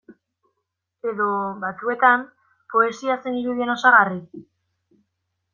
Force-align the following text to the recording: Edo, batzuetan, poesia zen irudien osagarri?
Edo, 1.11 1.27
batzuetan, 1.65 2.25
poesia 2.75 3.21
zen 3.27 3.39
irudien 3.43 3.75
osagarri? 3.77 4.21